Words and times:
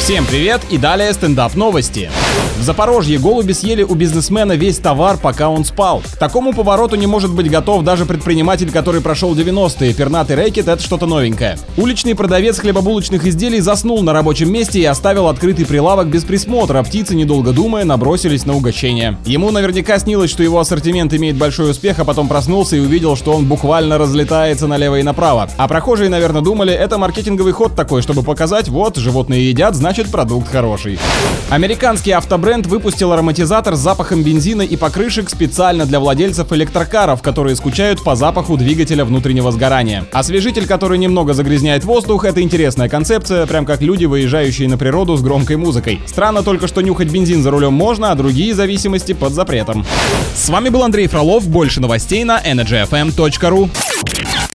Всем 0.00 0.24
привет 0.24 0.62
и 0.70 0.78
далее 0.78 1.12
стендап 1.12 1.54
новости. 1.54 2.10
В 2.58 2.62
Запорожье 2.62 3.18
голуби 3.18 3.52
съели 3.52 3.82
у 3.82 3.94
бизнесмена 3.94 4.52
весь 4.52 4.78
товар, 4.78 5.16
пока 5.16 5.48
он 5.48 5.64
спал. 5.64 6.02
К 6.14 6.18
такому 6.18 6.52
повороту 6.52 6.96
не 6.96 7.06
может 7.06 7.32
быть 7.32 7.50
готов 7.50 7.84
даже 7.84 8.06
предприниматель, 8.06 8.70
который 8.70 9.00
прошел 9.00 9.34
90-е. 9.34 9.94
Пернатый 9.94 10.36
рэкет— 10.36 10.68
это 10.68 10.82
что-то 10.82 11.06
новенькое. 11.06 11.58
Уличный 11.76 12.14
продавец 12.14 12.58
хлебобулочных 12.58 13.26
изделий 13.26 13.60
заснул 13.60 14.02
на 14.02 14.12
рабочем 14.12 14.52
месте 14.52 14.80
и 14.80 14.84
оставил 14.84 15.28
открытый 15.28 15.64
прилавок 15.64 16.08
без 16.08 16.24
присмотра. 16.24 16.82
Птицы, 16.82 17.14
недолго 17.14 17.52
думая, 17.52 17.84
набросились 17.84 18.44
на 18.46 18.54
угощение. 18.54 19.16
Ему 19.24 19.50
наверняка 19.50 19.98
снилось, 19.98 20.30
что 20.30 20.42
его 20.42 20.60
ассортимент 20.60 21.14
имеет 21.14 21.36
большой 21.36 21.70
успех, 21.70 21.98
а 21.98 22.04
потом 22.04 22.26
проснулся 22.26 22.76
и 22.76 22.80
увидел, 22.80 23.16
что 23.16 23.32
он 23.32 23.46
буквально 23.46 23.96
разлетается 23.96 24.66
налево 24.66 24.98
и 24.98 25.02
направо. 25.02 25.48
А 25.56 25.68
прохожие, 25.68 26.10
наверное, 26.10 26.42
думали, 26.42 26.72
это 26.72 26.98
маркетинговый 26.98 27.52
ход 27.52 27.74
такой, 27.74 28.02
чтобы 28.02 28.22
показать, 28.22 28.68
вот, 28.68 28.96
животные 28.96 29.48
едят, 29.48 29.74
значит 29.74 29.99
продукт 30.08 30.48
хороший. 30.48 30.98
Американский 31.50 32.12
автобренд 32.12 32.66
выпустил 32.66 33.12
ароматизатор 33.12 33.74
с 33.74 33.78
запахом 33.78 34.22
бензина 34.22 34.62
и 34.62 34.76
покрышек 34.76 35.28
специально 35.30 35.86
для 35.86 36.00
владельцев 36.00 36.52
электрокаров, 36.52 37.22
которые 37.22 37.56
скучают 37.56 38.02
по 38.04 38.14
запаху 38.16 38.56
двигателя 38.56 39.04
внутреннего 39.04 39.50
сгорания. 39.52 40.06
Освежитель, 40.12 40.66
который 40.66 40.98
немного 40.98 41.34
загрязняет 41.34 41.84
воздух, 41.84 42.24
это 42.24 42.40
интересная 42.40 42.88
концепция, 42.88 43.46
прям 43.46 43.66
как 43.66 43.82
люди, 43.82 44.04
выезжающие 44.04 44.68
на 44.68 44.78
природу 44.78 45.16
с 45.16 45.22
громкой 45.22 45.56
музыкой. 45.56 46.00
Странно 46.06 46.42
только, 46.42 46.68
что 46.68 46.80
нюхать 46.80 47.10
бензин 47.10 47.42
за 47.42 47.50
рулем 47.50 47.72
можно, 47.72 48.12
а 48.12 48.14
другие 48.14 48.54
зависимости 48.54 49.12
под 49.12 49.32
запретом. 49.32 49.84
С 50.34 50.48
вами 50.48 50.68
был 50.68 50.82
Андрей 50.82 51.08
Фролов, 51.08 51.48
больше 51.48 51.80
новостей 51.80 52.24
на 52.24 52.40
energyfm.ru. 52.40 53.68